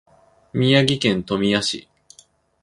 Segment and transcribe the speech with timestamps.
[0.53, 1.87] 宮城県富谷市